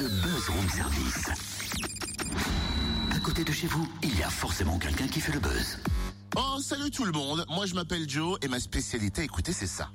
[0.00, 1.28] le buzz room service.
[3.14, 5.78] À côté de chez vous, il y a forcément quelqu'un qui fait le buzz.
[6.36, 7.44] Oh, salut tout le monde.
[7.50, 9.90] Moi, je m'appelle Joe et ma spécialité, écoutez, c'est ça.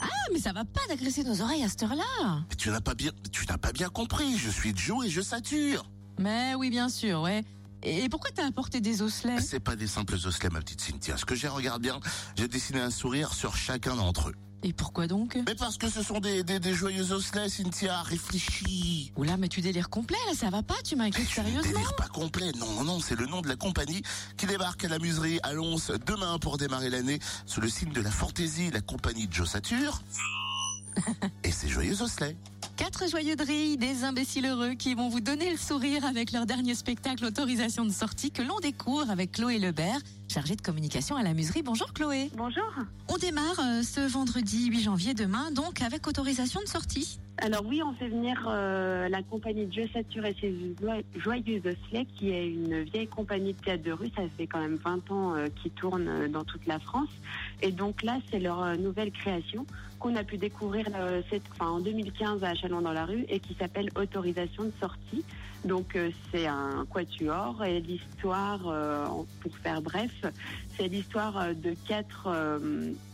[0.00, 2.42] Ah, mais ça va pas d'agresser nos oreilles à cette heure-là.
[2.50, 4.36] Mais Tu n'as pas bien, tu n'as pas bien compris.
[4.36, 5.84] Je suis Joe et je sature.
[6.18, 7.44] Mais oui, bien sûr, ouais.
[7.84, 9.40] Et pourquoi t'as apporté des osselets?
[9.40, 11.16] C'est pas des simples osselets, ma petite Cynthia.
[11.16, 12.00] Ce que j'ai, regarde bien,
[12.36, 14.34] j'ai dessiné un sourire sur chacun d'entre eux.
[14.66, 15.38] Et pourquoi donc?
[15.46, 18.00] Mais parce que ce sont des, des, des joyeux osselets, Cynthia.
[18.02, 19.12] Réfléchis.
[19.14, 21.60] Oula, mais tu délires complet, là, ça va pas, tu m'inquiètes sérieusement?
[21.62, 22.50] délires pas complet.
[22.58, 24.02] Non, non, non, c'est le nom de la compagnie
[24.38, 28.00] qui débarque à la muserie à Lons demain pour démarrer l'année sous le signe de
[28.00, 30.00] la fantaisie, la compagnie de Joe Sature.
[31.44, 32.36] Et ses joyeux osselets.
[32.76, 36.74] Quatre joyeux drilles, des imbéciles heureux qui vont vous donner le sourire avec leur dernier
[36.74, 41.34] spectacle autorisation de sortie que l'on découvre avec Chloé Lebert, chargée de communication à la
[41.34, 41.62] muserie.
[41.62, 42.30] Bonjour Chloé.
[42.36, 42.72] Bonjour.
[43.08, 47.20] On démarre euh, ce vendredi 8 janvier demain, donc avec autorisation de sortie.
[47.38, 50.54] Alors oui, on fait venir euh, la compagnie Dieu Sature et ses
[51.16, 54.08] joyeux osselets, qui est une vieille compagnie de théâtre de rue.
[54.16, 57.08] Ça fait quand même 20 ans euh, qu'ils tournent euh, dans toute la France.
[57.60, 59.66] Et donc là, c'est leur nouvelle création
[59.98, 60.86] qu'on a pu découvrir
[61.60, 65.24] en 2015 à Chalon dans la rue et qui s'appelle Autorisation de sortie.
[65.64, 65.96] Donc
[66.30, 68.60] c'est un quatuor et l'histoire,
[69.40, 70.12] pour faire bref,
[70.76, 72.28] c'est l'histoire de quatre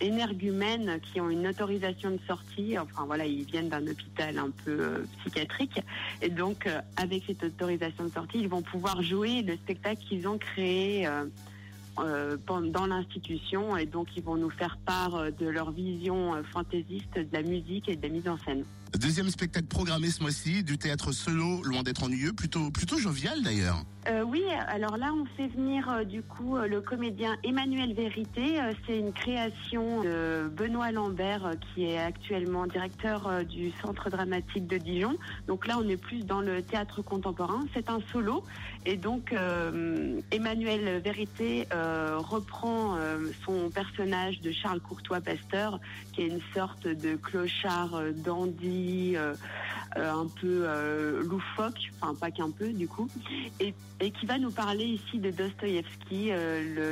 [0.00, 2.78] énergumènes qui ont une autorisation de sortie.
[2.78, 5.80] Enfin voilà, ils viennent d'un hôpital un peu euh, psychiatrique.
[6.22, 10.26] Et donc, euh, avec cette autorisation de sortie, ils vont pouvoir jouer le spectacle qu'ils
[10.28, 13.76] ont créé euh, dans l'institution.
[13.76, 17.96] Et donc, ils vont nous faire part de leur vision fantaisiste de la musique et
[17.96, 18.64] de la mise en scène.
[18.96, 23.84] Deuxième spectacle programmé ce mois-ci, du théâtre solo, loin d'être ennuyeux, plutôt, jovial d'ailleurs.
[24.08, 28.58] Euh, oui, alors là, on fait venir euh, du coup euh, le comédien Emmanuel Vérité.
[28.86, 35.16] C'est une création de Benoît Lambert, qui est actuellement directeur du Centre dramatique de Dijon.
[35.46, 37.64] Donc là, on est plus dans le théâtre contemporain.
[37.74, 38.44] C'est un solo.
[38.86, 39.34] Et donc,
[40.30, 42.96] Emmanuel Vérité reprend
[43.44, 45.80] son personnage de Charles Courtois Pasteur,
[46.12, 48.77] qui est une sorte de clochard dandy,
[49.16, 49.34] euh,
[49.96, 53.08] euh, un peu euh, loufoque, enfin pas qu'un peu du coup
[53.58, 56.30] et, et qui va nous parler ici de Dostoïevski,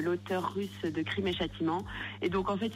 [0.03, 1.85] l'auteur russe de Crime et Châtiment.
[2.23, 2.73] Et donc en fait,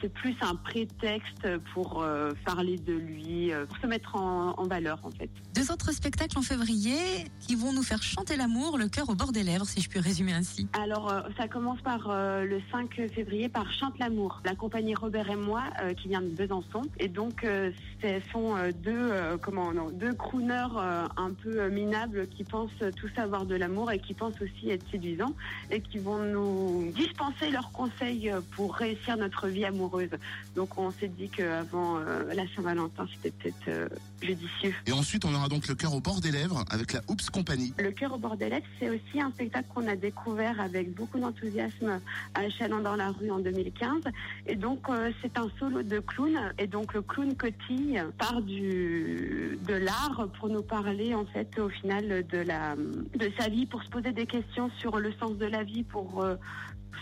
[0.00, 2.04] c'est plus un prétexte pour
[2.44, 5.30] parler de lui, pour se mettre en, en valeur en fait.
[5.54, 6.96] Deux autres spectacles en février
[7.40, 9.98] qui vont nous faire chanter l'amour, le cœur au bord des lèvres, si je puis
[9.98, 10.68] résumer ainsi.
[10.74, 15.36] Alors ça commence par euh, le 5 février par Chante l'amour, la compagnie Robert et
[15.36, 16.82] moi euh, qui vient de Besançon.
[16.98, 21.68] Et donc euh, ce sont euh, deux euh, comment non, deux crooners euh, un peu
[21.68, 25.34] minables qui pensent tout savoir de l'amour et qui pensent aussi être séduisants
[25.70, 30.10] et qui vont nous dispenser leurs conseils pour réussir notre vie amoureuse.
[30.56, 33.90] Donc on s'est dit qu'avant la Saint-Valentin c'était peut-être
[34.22, 34.74] judicieux.
[34.86, 37.72] Et ensuite, on aura donc le cœur au bord des lèvres avec la Oops Company.
[37.78, 41.18] Le cœur au bord des lettres, c'est aussi un spectacle qu'on a découvert avec beaucoup
[41.18, 42.00] d'enthousiasme
[42.34, 44.02] à Chalon dans la rue en 2015.
[44.46, 44.86] Et donc,
[45.22, 46.52] c'est un solo de clown.
[46.58, 48.02] Et donc, le clown Cotille
[48.42, 53.66] du, de l'art pour nous parler, en fait, au final, de, la, de sa vie,
[53.66, 56.36] pour se poser des questions sur le sens de la vie, pour euh,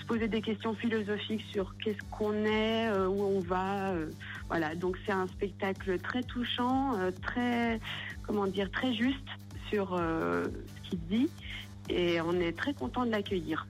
[0.00, 3.90] se poser des questions philosophiques sur qu'est-ce qu'on est, euh, où on va.
[3.90, 4.10] euh,
[4.48, 6.92] voilà, donc c'est un spectacle très touchant,
[7.22, 7.80] très,
[8.26, 9.28] comment dire, très juste
[9.70, 11.30] sur ce qu'il dit
[11.88, 13.66] et on est très content de l'accueillir.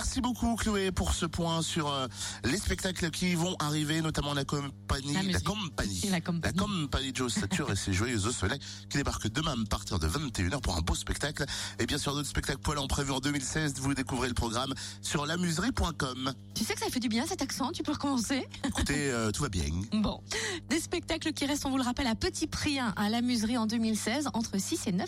[0.00, 2.06] Merci beaucoup Chloé pour ce point sur euh,
[2.44, 6.56] les spectacles qui vont arriver, notamment la compagnie, La la, compagnie, La compagnie.
[6.56, 10.62] compagnie Joe Sature et ses joyeux au soleil qui débarquent demain à partir de 21h
[10.62, 11.44] pour un beau spectacle.
[11.78, 13.74] Et bien sûr d'autres spectacles poilants prévus en 2016.
[13.76, 14.72] Vous découvrez le programme
[15.02, 16.32] sur lamuserie.com.
[16.54, 18.48] Tu sais que ça fait du bien cet accent, tu peux recommencer?
[18.64, 19.66] Écoutez, euh, tout va bien.
[19.92, 20.22] Bon,
[20.70, 23.58] des spectacles qui restent, on vous le rappelle, à petit prix hein, à la muserie
[23.58, 25.06] en 2016, entre 6 et 9